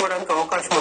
[0.00, 0.79] これなんかおかしも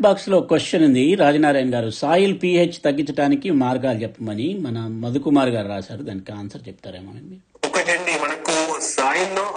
[0.00, 1.14] box బాక్స్లో question ఉంది.
[1.14, 6.02] రాజనారాయణ గారు సాయిల్ పీహెచ్ తగ్గించడానికి మార్గాలు చెప్పమని మన మధుకుమార్ గారు రాశారు.
[6.02, 7.12] దానికి ఆన్సర్ చెప్తారేమో
[7.64, 9.47] ఒకటండి మనకు సాయిల్లో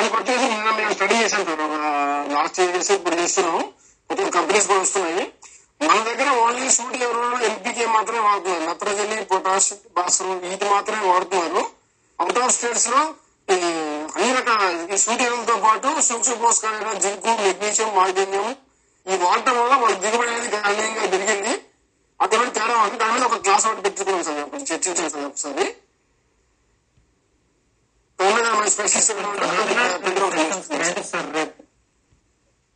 [0.00, 1.46] దాని ప్రత్యేకత నిన్న మేము స్టడీ చేసాం
[2.32, 3.60] లాస్ట్ ఇయర్ చేసి ఇప్పుడు చేస్తున్నాము.
[4.08, 5.32] కొన్ని కంపెనీస్ కూడా వస్తున్నాయి.
[5.82, 8.70] మన దగ్గర ఓన్లీ సూట్ ఎవరు ఎల్పికే మాత్రమే వాడుతున్నారు.
[8.70, 11.66] నత్రజని పొటాష్ భాస్వరం వీటి మాత్రమే వాడుతున్నారు.
[12.20, 12.98] అవుట్ ఆఫ్ స్టేట్స్లో
[13.50, 15.30] అన్ని రకాల ఈ సూర్య
[15.62, 18.56] పాటు సూక్ష్మ పోషకాలైన జింకు మెగ్నీషియం మాలిన్యం
[19.12, 21.60] ఈ వాడటం వల్ల వాళ్ళ దిగుబడి అనేది గణనీయంగా పెరిగింది.
[22.20, 24.72] అటువంటి తేడా దాని మీద ఒక క్లాస్ ఒకటి పెట్టుకున్నాం సార్.
[24.72, 25.74] చర్చించాం సార్ ఒకసారి.
[28.20, 29.40] Omega my spicy sobrando.
[30.02, 30.42] Tengo que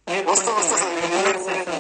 [0.07, 1.74] Esta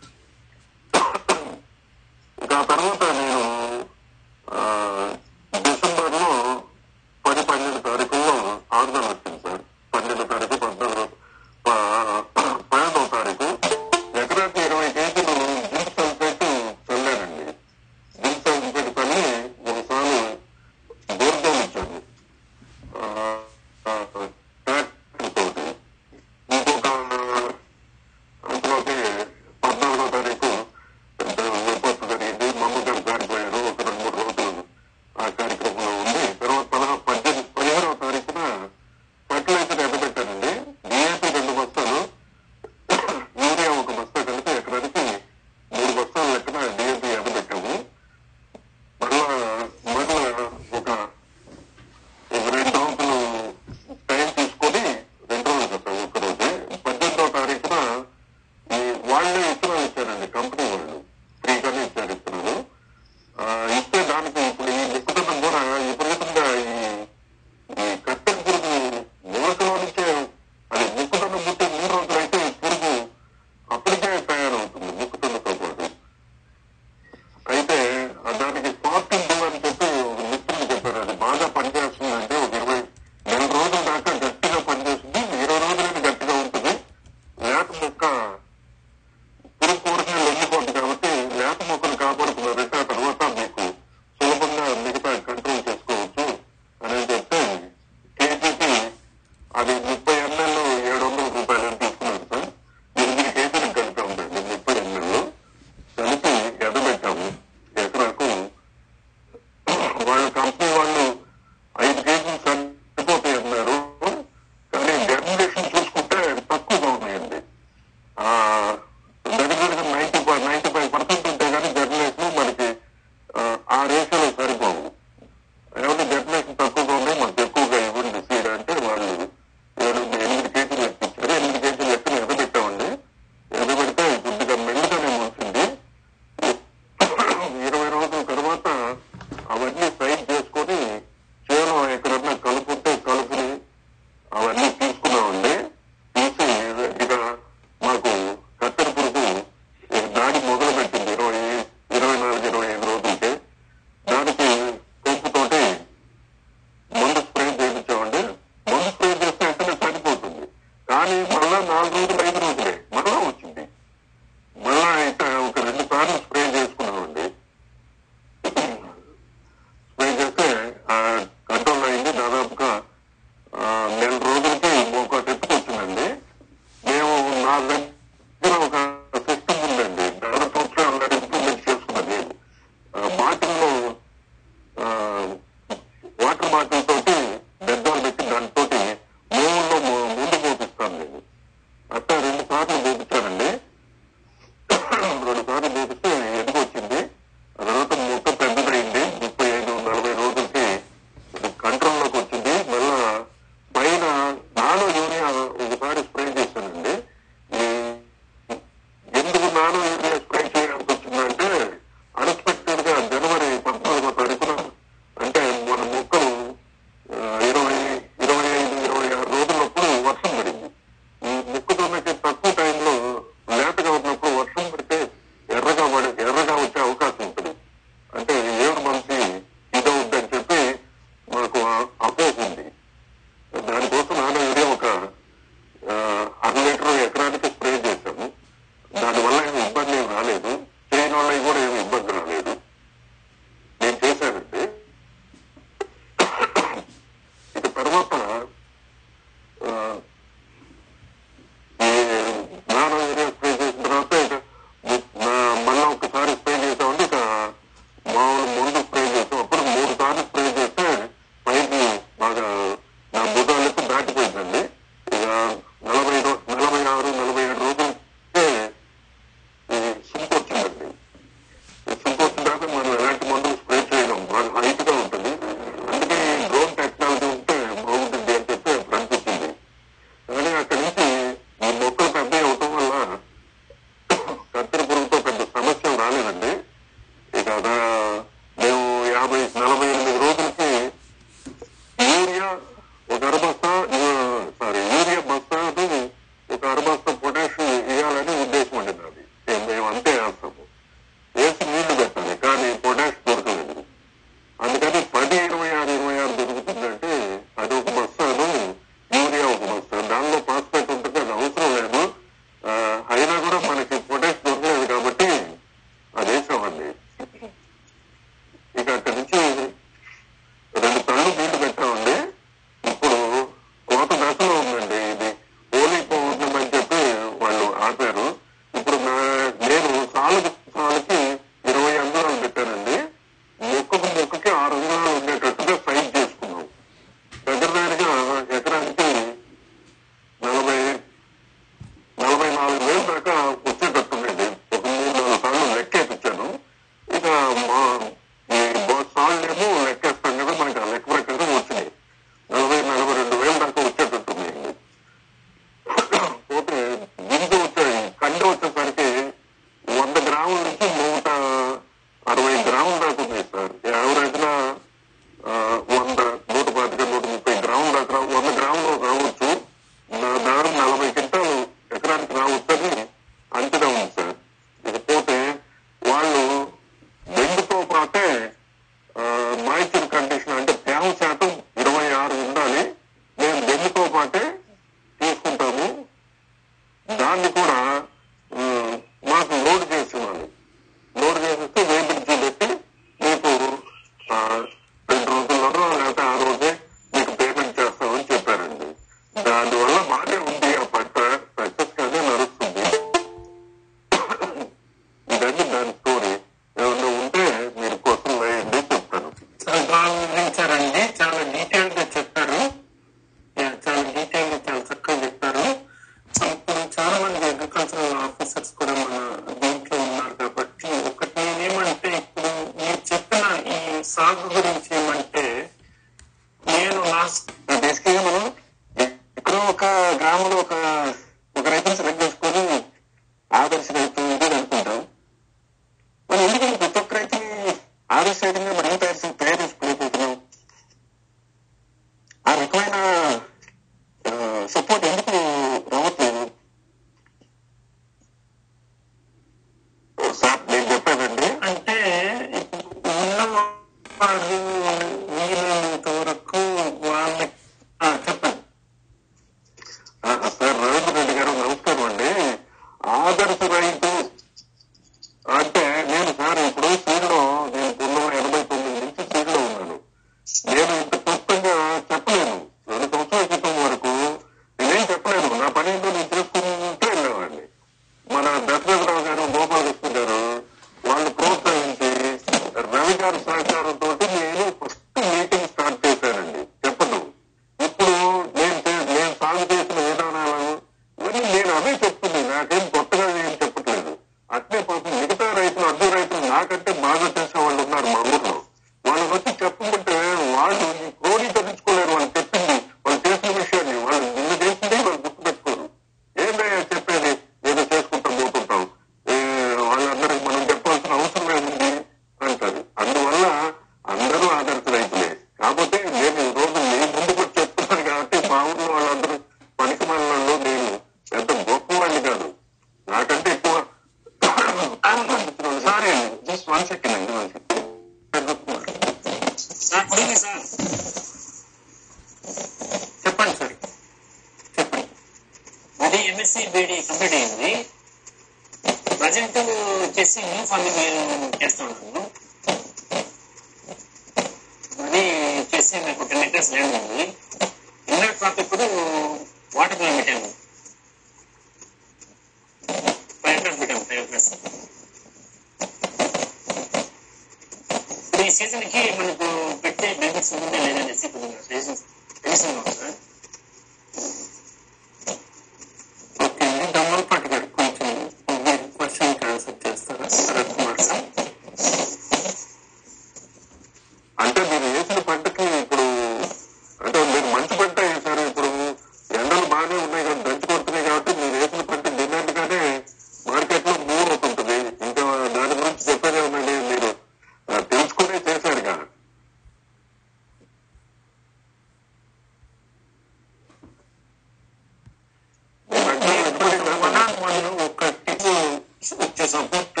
[599.48, 600.00] support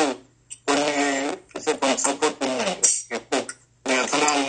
[0.66, 0.94] కొన్ని
[1.74, 3.40] కొంత సపోర్ట్ ఉందండి ఎక్కువ
[3.86, 4.44] నేతనాలు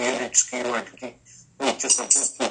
[0.00, 1.08] యూనిట్స్ కి వాటికి
[1.60, 2.45] వచ్చే సపోర్ట్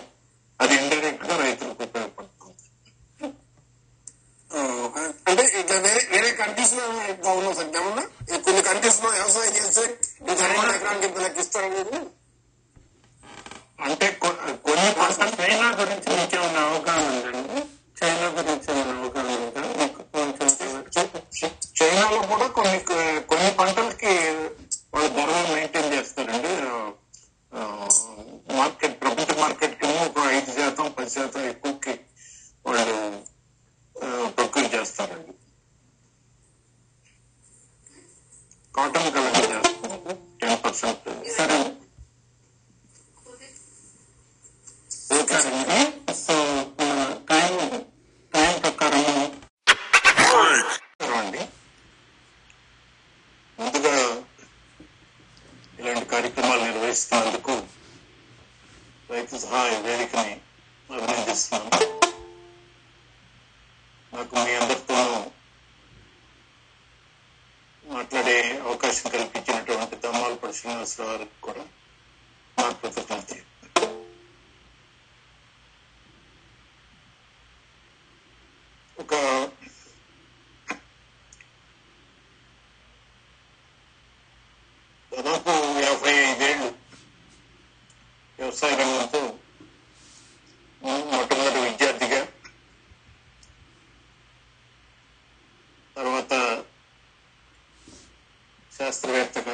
[99.03, 99.44] nuestro.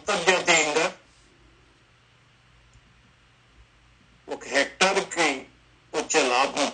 [0.00, 0.84] కృతజ్ఞతీయంగా
[4.28, 5.26] ఒక హెక్టార్కి
[5.92, 6.68] వచ్చే లాభం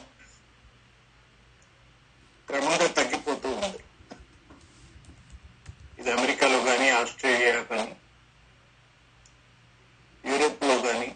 [2.49, 3.81] క్రమంగా తగ్గిపోతూ ఉంది
[5.99, 7.95] ఇది అమెరికాలో కానీ ఆస్ట్రేలియా కానీ
[10.25, 11.09] యూరోప్లో కానీ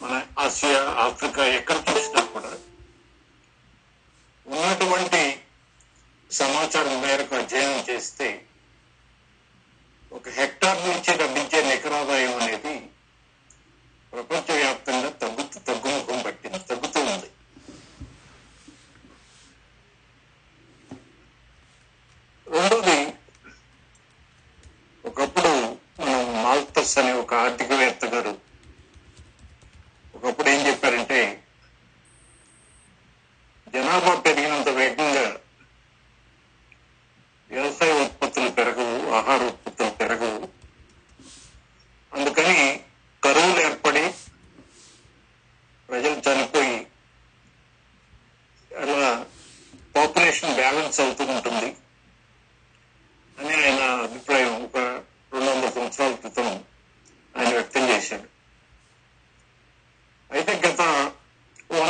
[0.00, 2.05] మన ఆసియా ఆఫ్రికా ఎక్కడ చూసి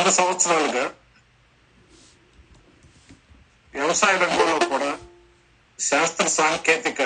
[0.07, 0.83] ఆరు సంవత్సరాలుగా
[3.75, 4.90] వ్యవసాయ రంగంలో కూడా
[5.79, 7.01] శాస్త్ర సాంకేతిక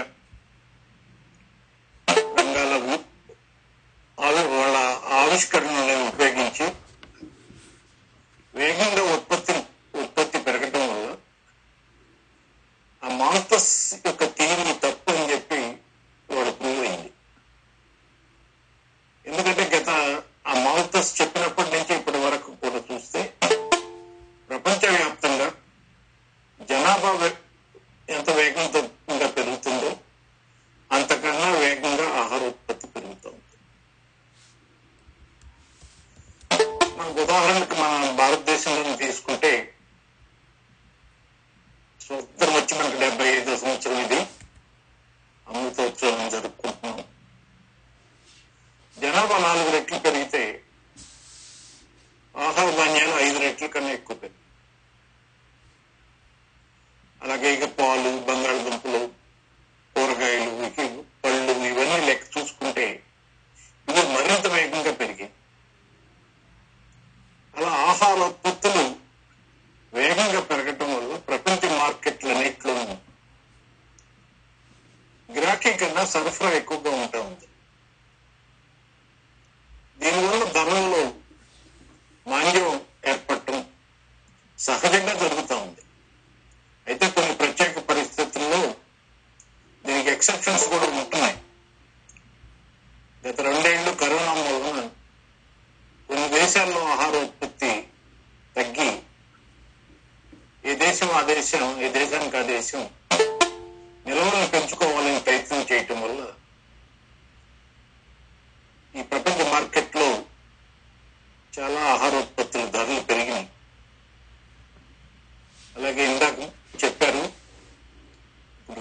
[2.39, 2.73] రంగాల
[4.19, 4.77] వాళ్ళ
[5.15, 5.80] ఆవిష్కరణ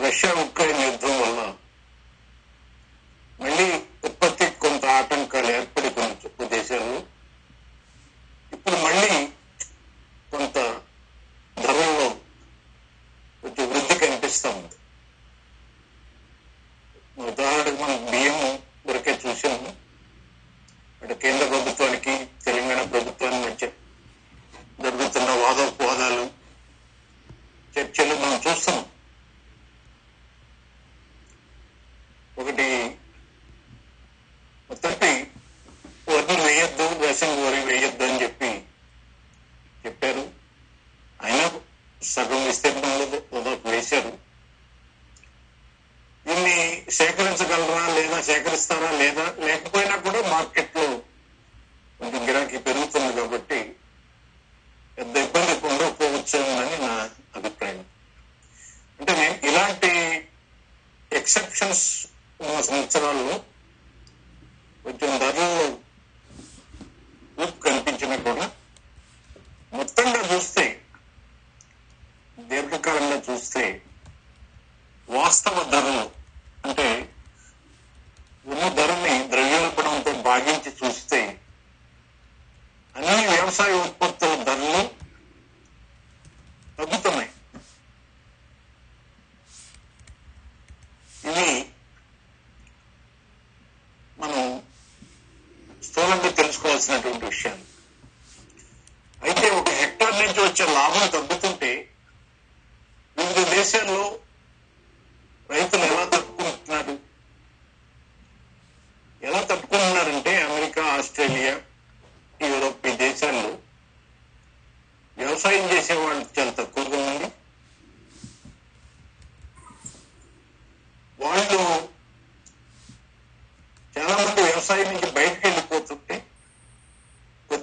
[0.09, 0.88] Michelle Grenier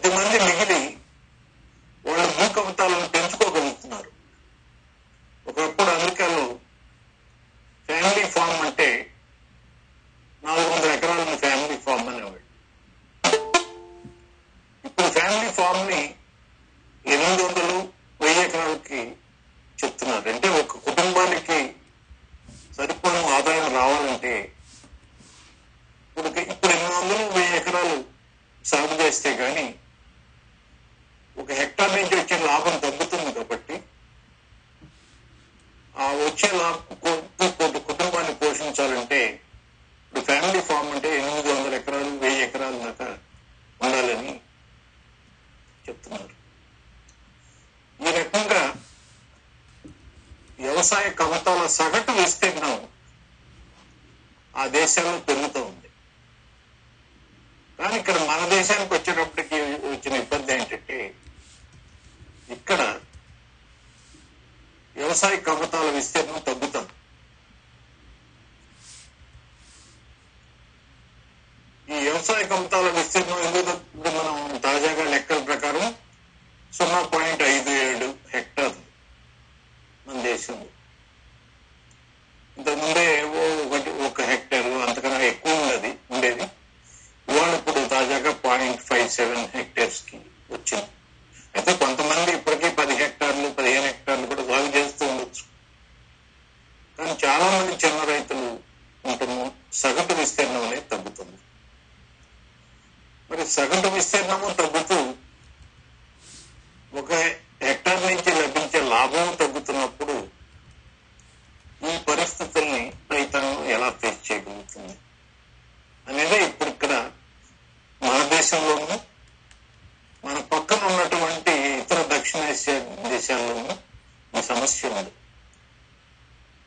[0.08, 0.95] උන්වහන්සේ ලිහිලින්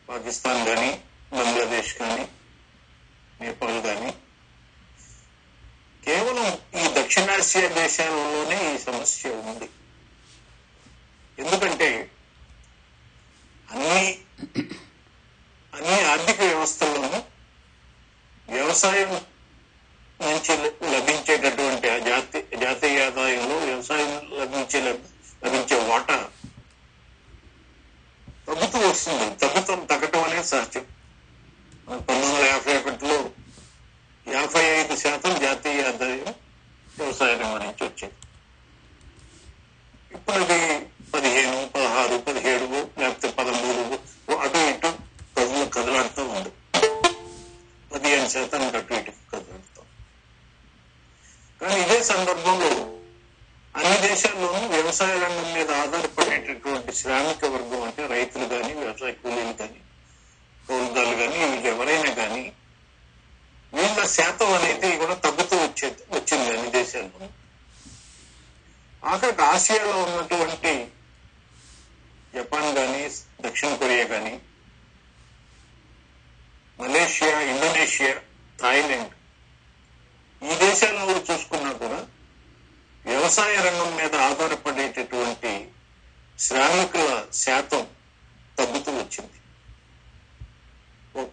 [0.09, 0.89] పాకిస్తాన్ కానీ
[1.33, 2.25] బంగ్లాదేశ్ కానీ
[3.39, 4.11] నేపాల్ కానీ
[6.03, 6.47] కేవలం
[6.79, 9.67] ఈ దక్షిణాసియా దేశాలలోనే ఈ సమస్య ఉంది.
[11.37, 11.89] ఎందుకంటే
[13.67, 13.99] అన్ని
[15.73, 17.19] అన్ని ఆర్థిక వ్యవస్థల్లోనూ
[18.47, 19.11] వ్యవసాయం
[20.19, 20.53] నుంచి
[20.95, 24.79] లభించేటటువంటి జాతీయ జాతీయ ఆదాయంలో వ్యవసాయం లభించే
[25.43, 26.17] లభించే వాటా
[28.49, 30.85] తగ్గుతూ వస్తుంది ప్రభుత్వం తగ్గటం అనేది సహజం
[31.87, 33.17] పంతొమ్మిది వందల యాభై ఒకటిలో
[34.27, 36.29] యాభై ఐదు శాతం జాతీయ ఆదాయం
[36.97, 38.15] వ్యవసాయ రంగం నుంచి వచ్చింది.
[40.11, 40.59] ఇప్పుడు అది
[41.13, 42.67] పదిహేను పదహారు పదిహేడు
[42.99, 43.83] లేకపోతే పదమూడు
[44.37, 44.89] అటు ఇటు
[45.35, 46.51] కదులు కదలాడుతూ ఉంది.
[47.91, 49.85] పదిహేను శాతం అటు ఇటు కదలాడుతాం
[51.61, 52.69] కానీ ఇదే సందర్భంలో
[53.75, 59.79] అన్ని దేశాల్లోనూ వ్యవసాయ రంగం మీద ఆధారపడేటటువంటి శ్రామిక వర్గం అంటే రైతులు కానీ వ్యవసాయ కూలీలు కానీ
[60.65, 62.43] కౌలుదారులు కానీ వీళ్ళు ఎవరైనా కానీ
[63.73, 67.27] వీళ్ళ శాతం అనేది కూడా తగ్గుతూ వచ్చే వచ్చింది అన్ని దేశాల్లో.
[69.03, 70.73] ఆఖరికి ఆసియాలో ఉన్నటువంటి
[72.33, 73.01] జపాన్ కానీ
[73.41, 74.33] దక్షిణ కొరియా కానీ
[76.79, 78.11] మలేషియా ఇండోనేషియా
[78.59, 79.13] థాయిలాండ్
[80.41, 81.99] ఈ దేశాలలో చూసుకున్నా కూడా
[83.09, 85.51] వ్యవసాయ రంగం మీద ఆధారపడేటటువంటి
[86.39, 87.09] శ్రామికుల
[87.43, 87.83] శాతం
[88.57, 89.37] తగ్గుతూ వచ్చింది.
[91.15, 91.27] ఒక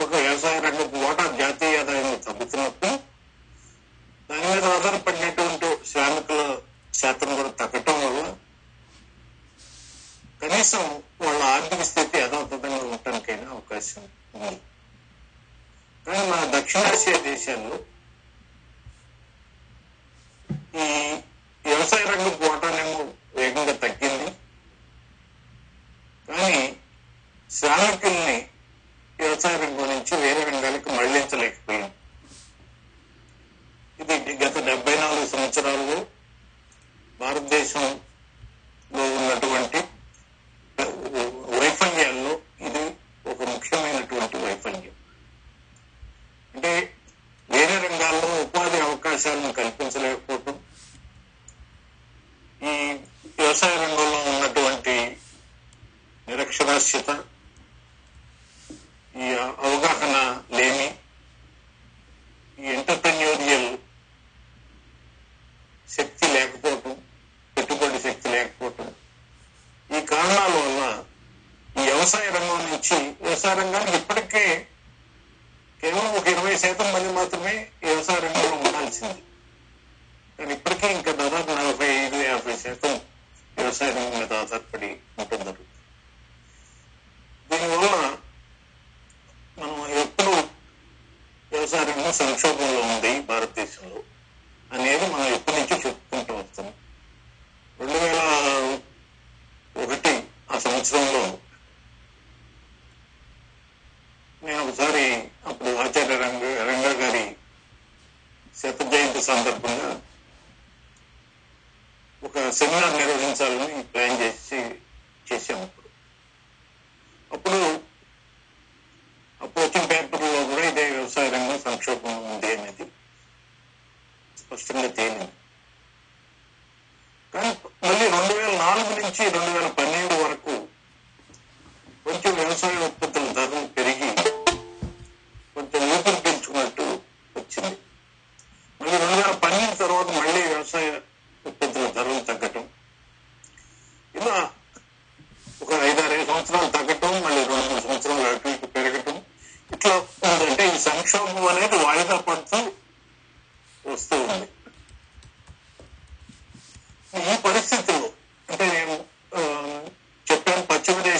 [0.00, 2.92] పక్క వ్యవసాయ రంగం వాటా జాతీయ ఆదాయం తగ్గుతున్నప్పుడు
[4.28, 6.42] దాని మీద ఆధారపడినటువంటి శ్రామికుల
[6.94, 8.20] శాతం కూడా తగ్గటం వల్ల
[10.42, 10.84] కనీసం
[11.24, 14.02] వాళ్ళ ఆర్థిక స్థితి యథాతథంగా ఉండటానికైనా అవకాశం
[14.36, 14.56] ఉంది.
[16.06, 17.76] కానీ మన దక్షిణాసియా దేశాల్లో
[20.74, 20.86] ఈ
[21.64, 24.30] వ్యవసాయ రంగం కోటానేమో వేగంగా తగ్గింది.
[26.28, 26.76] కానీ
[27.50, 28.36] శ్రామికుల్ని
[29.18, 31.90] వ్యవసాయ రంగం నుంచి వేరే రంగాలకు మళ్ళించలేకపోయింది.
[34.00, 35.98] ఇది గత డెబ్బై నాలుగు సంవత్సరాల్లో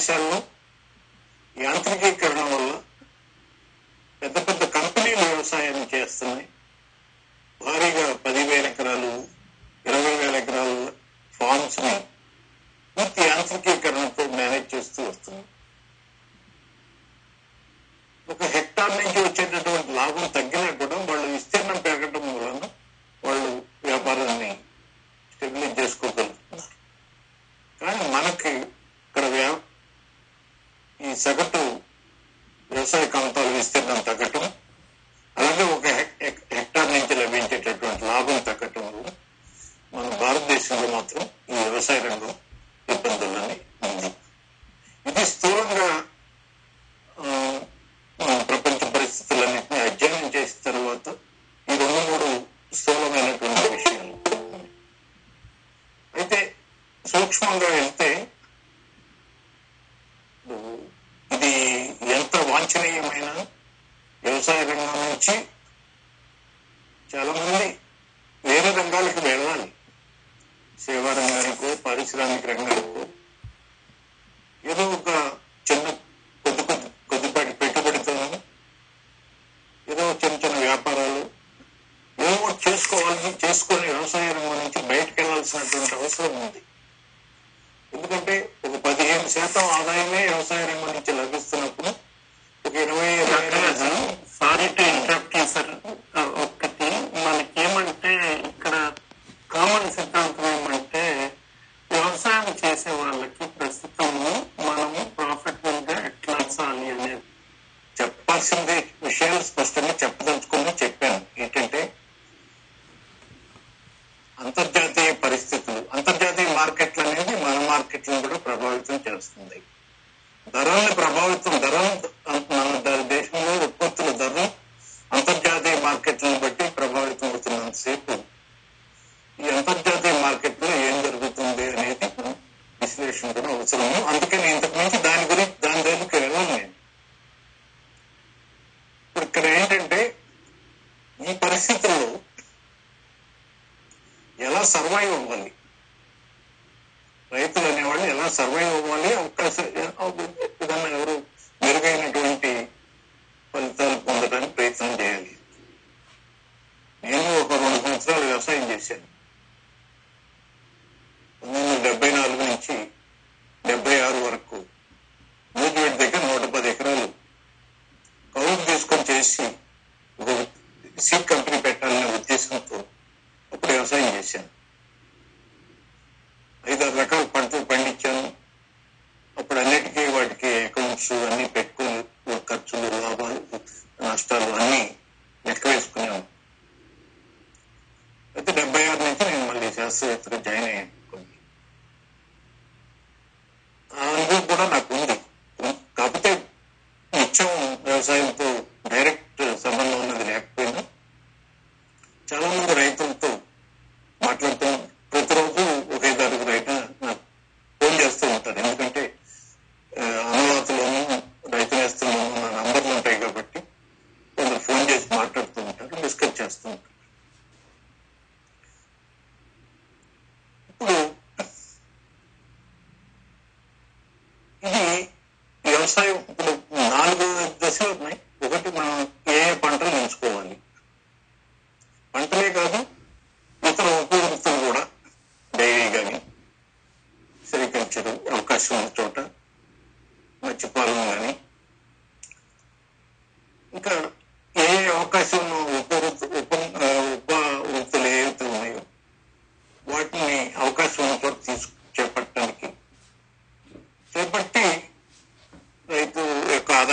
[0.05, 0.39] దేశాల్లో
[1.57, 2.71] యాంత్రికీకరణ వల్ల
[4.23, 6.45] పెద్ద పెద్ద కంపెనీలు వ్యవసాయం చేస్తున్నాయి.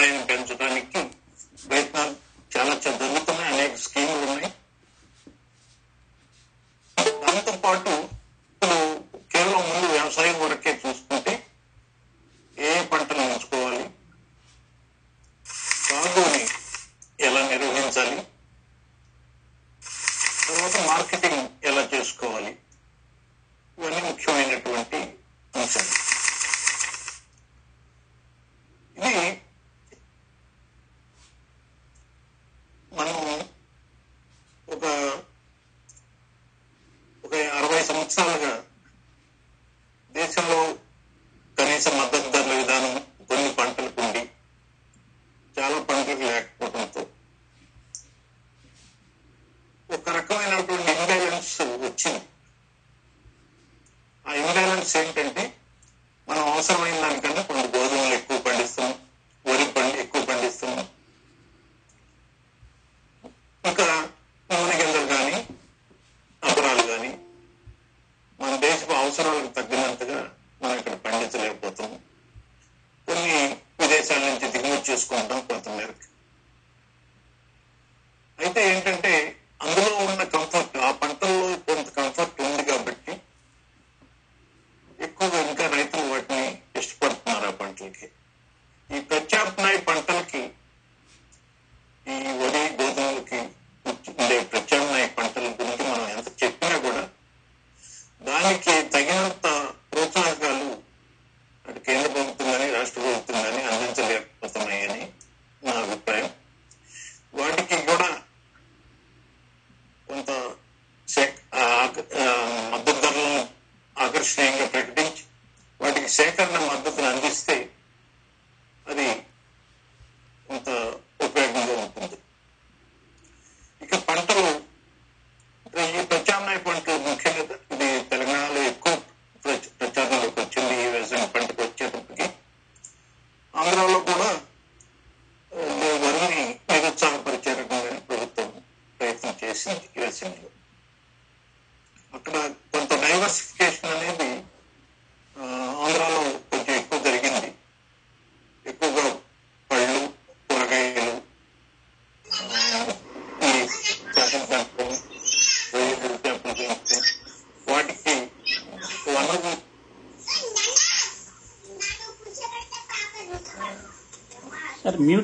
[0.02, 0.41] Been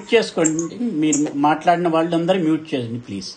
[0.07, 3.29] మ్యూట్ చేసుకోండి మీరు మాట్లాడిన వాళ్ళందరూ మ్యూట్ చేయండి ప్లీజ్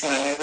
[0.00, 0.39] Krishna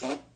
[0.00, 0.29] Trump.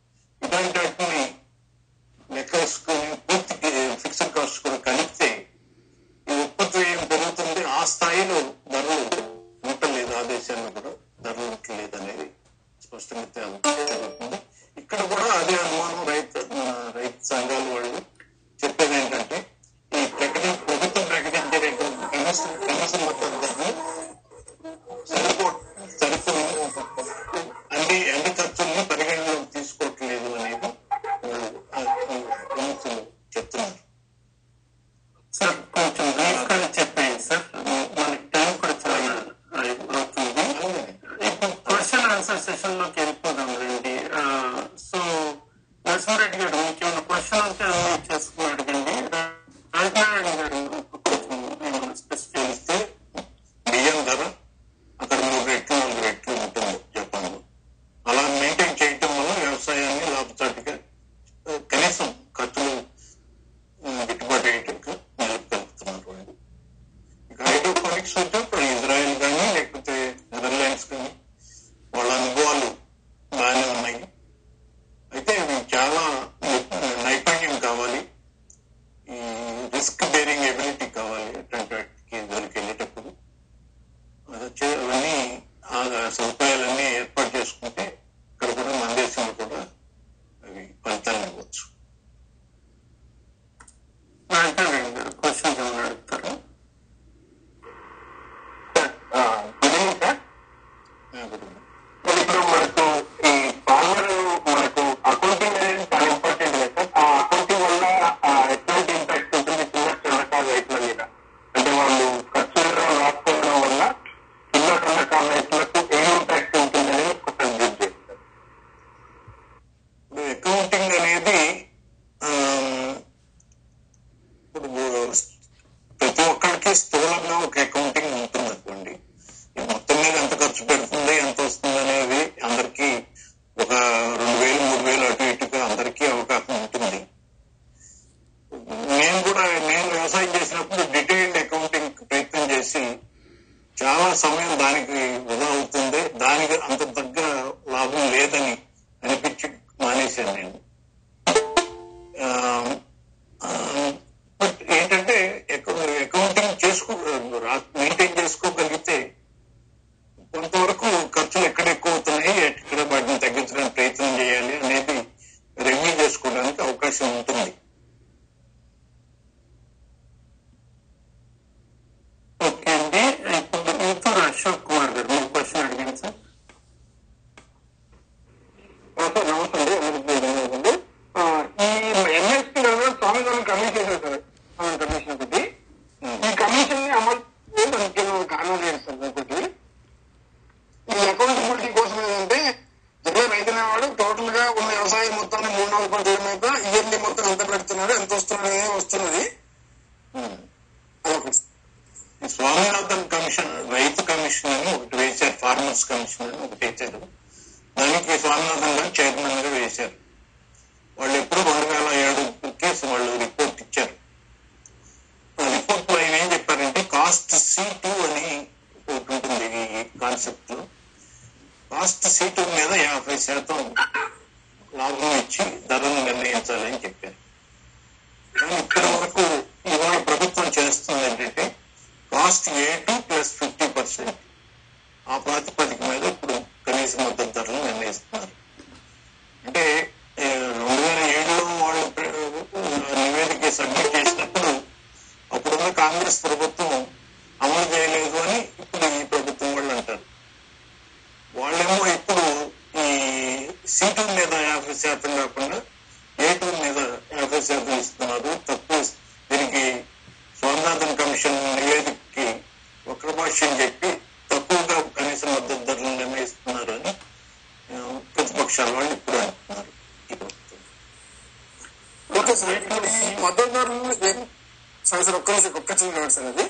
[276.05, 276.45] వర్డ్స్ అనేది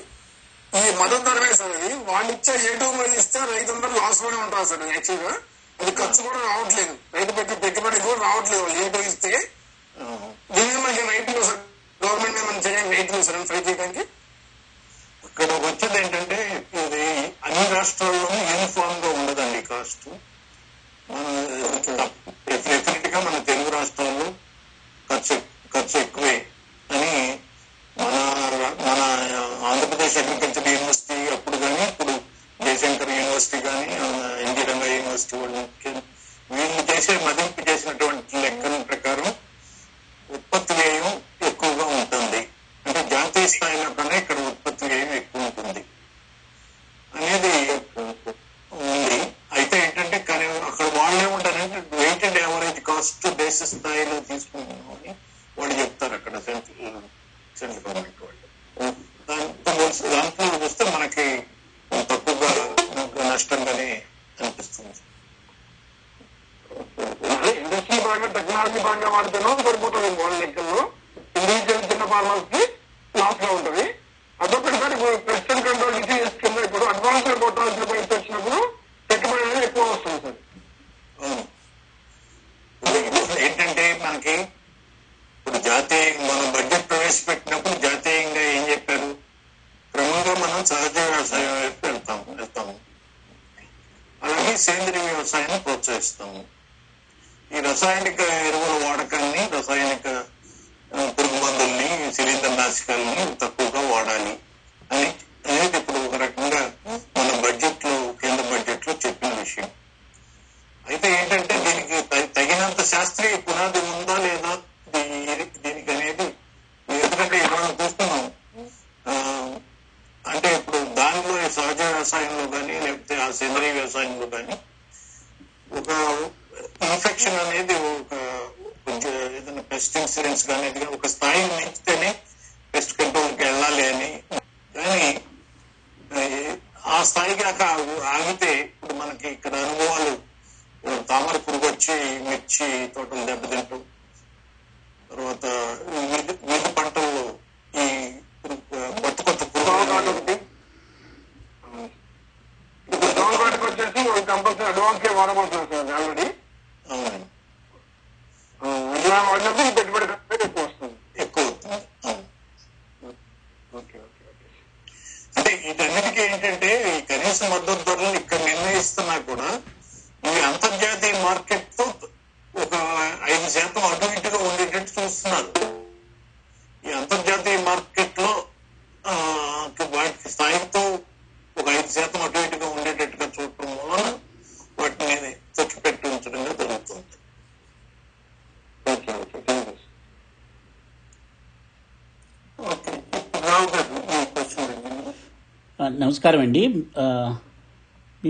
[0.72, 1.90] ఈ మద్దతుధరమైన సార్ అది.
[2.08, 5.32] వాళ్ళు ఇచ్చే ఏ టూ మరి ఇస్తే రైతులందరూ లాస్లోనే ఉంటారు సార్ యాక్చువల్గా
[5.78, 6.75] అది ఖర్చు కూడా రావట్లేదు.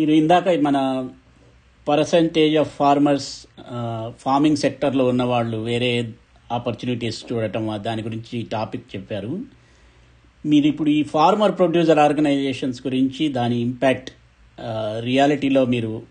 [0.06, 0.78] మీరు ఇందాక మన
[1.88, 3.46] పర్సంటేజ్ ఆఫ్ ఫార్మర్స్
[4.18, 6.12] ఫార్మింగ్ సెక్టర్లో ఉన్న వాళ్ళు వేరే
[6.52, 9.40] ఆపర్చునిటీస్ చూడటం దాని గురించి టాపిక్ చెప్పారు.
[10.46, 14.10] మీరు ఇప్పుడు ఈ ఫార్మర్ ప్రొడ్యూసర్ ఆర్గనైజేషన్స్ గురించి దాని ఇంపాక్ట్
[15.00, 16.02] రియాలిటీలో మీరు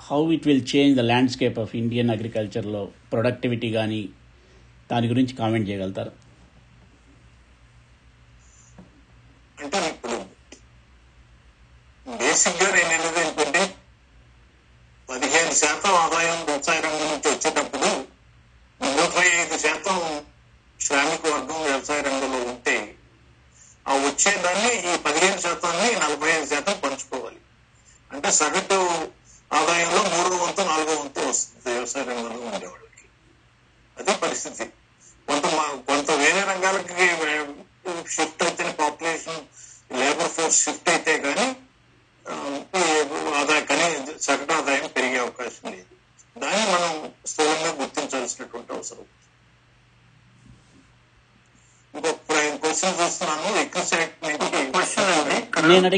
[0.00, 4.08] how it will change the landscape of Indian అగ్రికల్చర్లో productivity కానీ
[4.92, 6.25] దాని గురించి కామెంట్ చేయగలుగుతారు.
[12.06, 13.62] బేసిక్గా నేను అనేది అనుకుంటే
[15.08, 16.38] పదిహేను శాతం ఆదాయం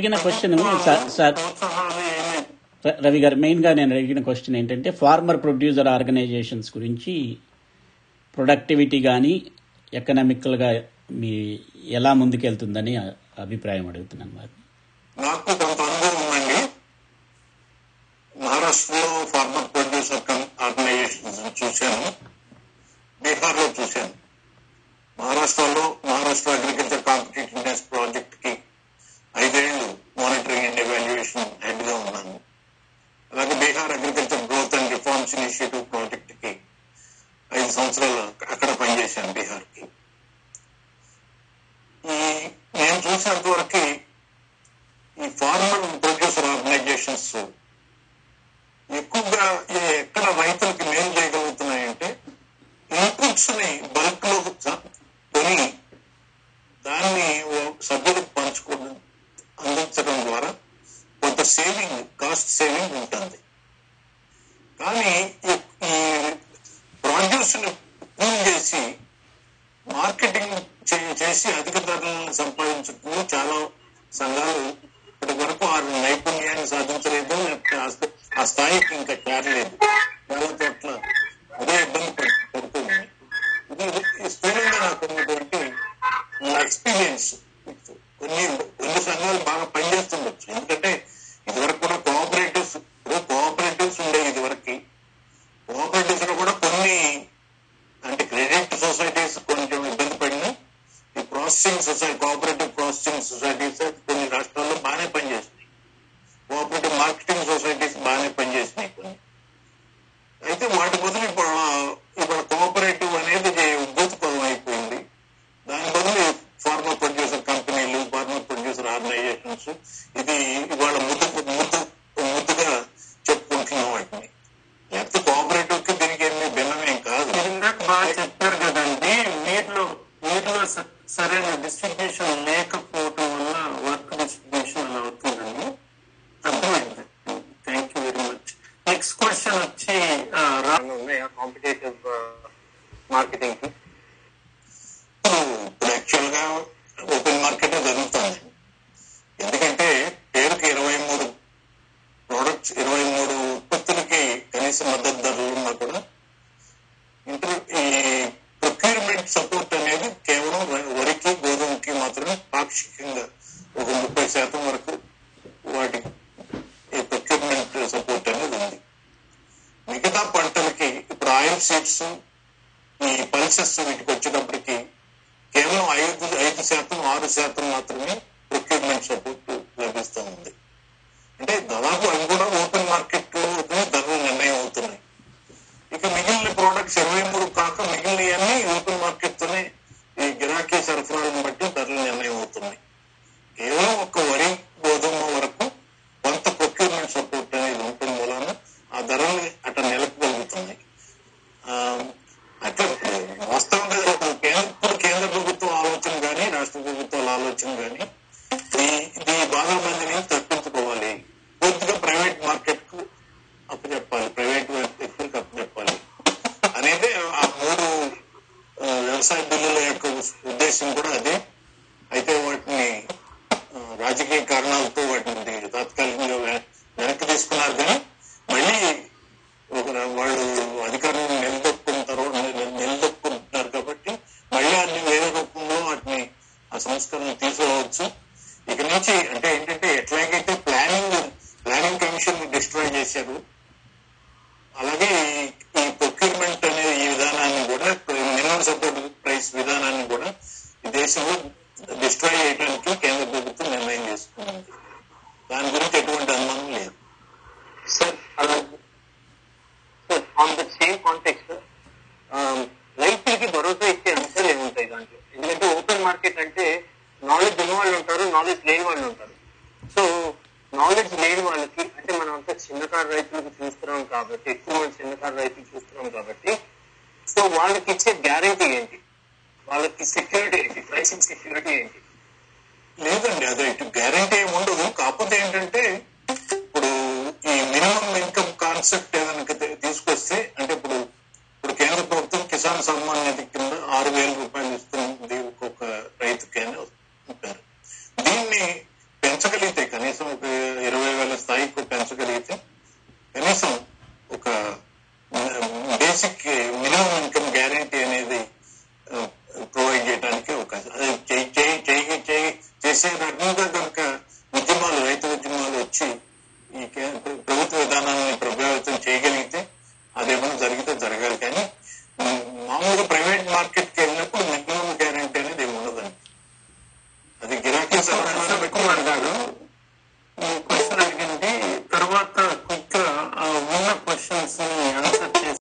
[0.08, 0.54] అడిగిన క్వశ్చన్
[1.10, 1.34] సార్
[3.04, 7.14] రవి గారు మెయిన్గా నేను అడిగిన క్వశ్చన్ ఏంటంటే ఫార్మర్ ప్రొడ్యూసర్ ఆర్గనైజేషన్స్ గురించి
[8.36, 9.34] ప్రొడక్టివిటీ కానీ
[9.92, 10.70] ఎకనామికల్గా
[11.12, 11.32] మీ
[11.90, 12.94] ఎలా ముందుకెళ్తుందని
[13.38, 14.52] అభిప్రాయం అడుగుతున్నాను మరి.
[15.16, 15.67] నాకు